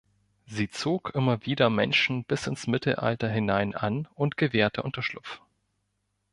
Sie 0.47 0.67
zog 0.67 1.13
immer 1.13 1.45
wieder 1.45 1.69
Menschen 1.69 2.23
bis 2.23 2.47
ins 2.47 2.65
Mittelalter 2.65 3.29
hinein 3.29 3.75
an 3.75 4.07
und 4.15 4.35
gewährte 4.35 4.81
Unterschlupf. 4.81 5.41